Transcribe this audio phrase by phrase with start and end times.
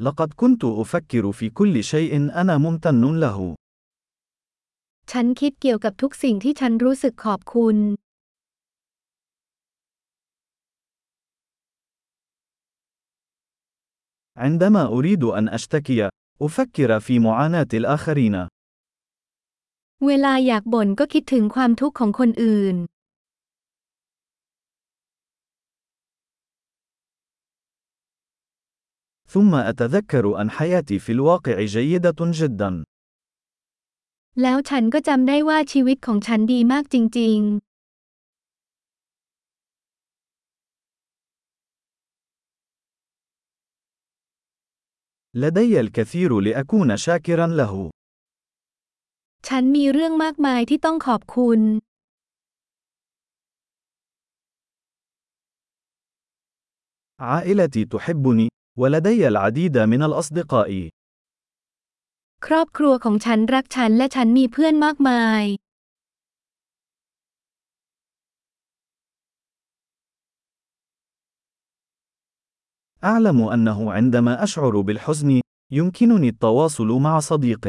[0.00, 3.54] لقد كنت أفكر في كل شيء أنا ممتن له.
[5.10, 7.76] ฉันคิดเกี่ยวกับทุกสิ่งที่ฉันรู้สึกขอบคุณ
[14.44, 16.08] عندما أريد أن أشتكي،
[16.42, 18.34] أفكر في معاناة الآخرين.
[20.06, 22.76] เวลาอยากบ่นก็คิดถึงความทุกข์ของคนอื่น
[29.28, 32.84] ثم أتذكر أن حياتي في الواقع جيدة جدا.
[45.34, 47.90] لدي الكثير لأكون شاكرا له.
[49.48, 51.60] ฉันมีเรื่องมากมายที่ต้องขอบคุณ
[57.20, 58.48] عائلتي تحبني
[58.81, 60.71] ولدي العديد من الأصدقاء.
[62.45, 65.43] ครอบครัวของฉันรักฉันและฉันมีเพื่อนมากมาย
[73.11, 75.29] أعلم أنه عندما أشعر بالحزن،
[75.71, 77.65] يمكنني التواصل مع صديق.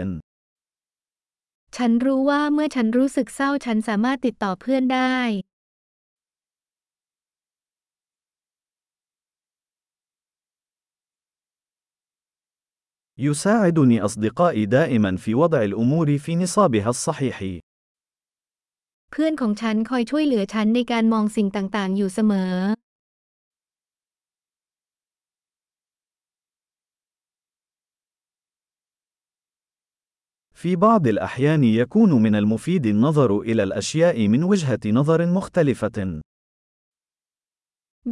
[1.77, 5.16] ฉันรู้ว่าเมื่อฉันรู้สึกเศร้าฉันสามารถติดต่อเพื่อนได้
[13.19, 17.38] يساعدني أصدقائي دائما في وضع الأمور في نصابها الصحيح.
[19.10, 22.55] เพื่อนของฉันคอยช่วยเหลือฉันในการมองสิ่งต่างๆ อยู่เสมอ
[30.60, 35.98] في بعض الأحيان يكون من المفيد النظر إلى الأشياء من وجهة نظر مختلفة.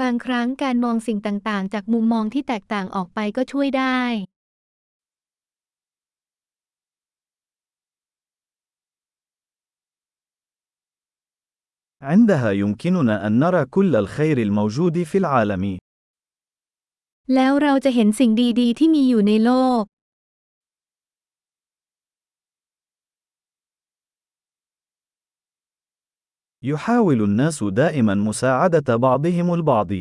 [0.01, 4.01] บางครั้งการมองสิ่งต่างๆ จากมุมมองที่แตกต่างออกไปก็ช่วยได้
[12.03, 15.65] عندها يمكننا أن نرى كل الخير الموجود في العالم.
[17.35, 18.31] แล้วเราจะเห็นสิ่ง
[18.61, 19.85] ดีๆ ที่มีอยู่ในโลก
[26.71, 29.93] يحاول الناس دائما مساعدة بعضهم البعض.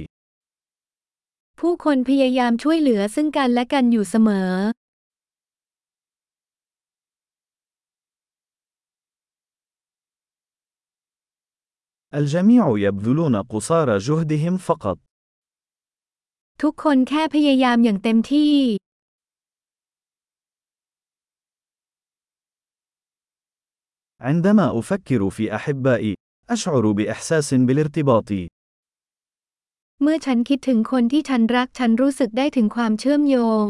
[1.59, 4.51] ผู้คนพยายามช่วยเหลือซึ่งกันและกันอยู่เสมอ
[12.15, 14.97] الجميع يبذلون قصارى جهدهم فقط.
[16.61, 18.53] ทุกคนแค่พยายามอย่างเต็มที่
[24.21, 26.13] عندما أفكر في أحبائي،
[26.49, 28.29] أشعر بإحساس بالارتباط.
[30.01, 33.67] เมื่อฉันคิดถึงคนที่ฉันรักฉันรู้สึกได้ถึงความเชื่อมโยง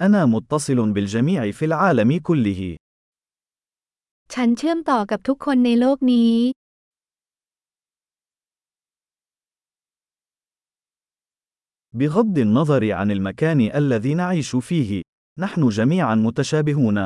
[0.00, 2.76] أنا متصل بالجميع في العالم كله.
[4.34, 6.34] ฉันเชื่อมต่อกับทุกคนในโลกนี้
[11.98, 14.90] بغض النظر عن المكان الذي نعيش فيه،
[15.38, 16.98] نحن جميعا متشابهون.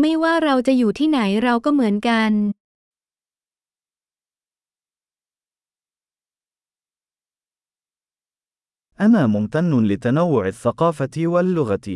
[0.00, 2.30] ไม่ว่าเราจะอยู่ที่ไหนเราก็เหมือนกัน
[9.00, 11.88] أنا ممتن لتنوع الثقافة واللغة.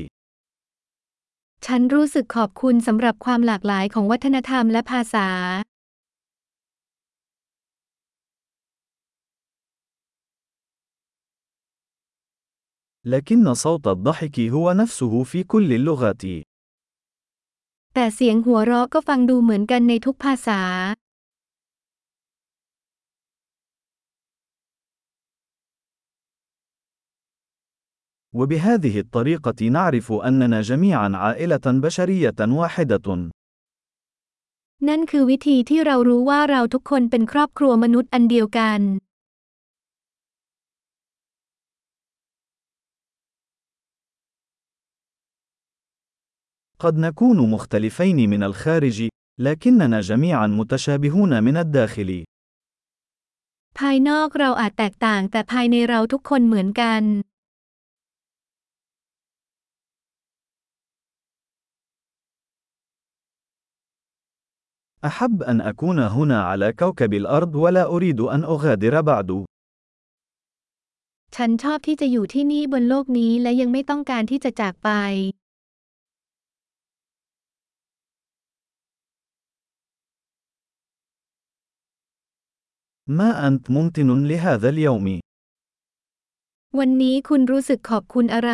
[1.66, 5.28] ฉันรู้สึกขอบคุณสำหรับความหลากหลายของวัฒนธรรมและภาษา
[13.14, 16.24] لكن صوت الضحك هو نفسه في كل اللغات.
[17.94, 20.60] แต่เสียงหัวเราะก็ฟังดูเหมือนกันในทุกภาษา
[28.38, 33.06] وبهذه الطريقة نعرف أننا جميعا عائلة بشرية واحدة.
[34.88, 38.80] นั่นคือวิธีที่เรารู้ว่าเราทุกคนเป็นครอบครัวมนุษย์อันเดียวกัน
[46.84, 49.08] قد نكون مختلفين من الخارج،
[49.38, 52.10] لكننا جميعا متشابهون من الداخل.
[53.78, 57.02] ภายนอกเราอาจแตกต่างแต่ภายในเราทุกคนเหมือนกัน
[65.04, 69.30] أحب أن أكون هنا على كوكب الأرض ولا أريد أن أغادر بعد.
[71.36, 74.90] ฉันชอบที่จะอยู่ที่นี่บนโลกนี้และยังไม่ต้องการที่จะจากไป
[83.18, 85.06] ما أنت ممتن لهذا اليوم؟
[86.78, 88.52] วันนี้คุณรู้สึกขอบคุณอะไร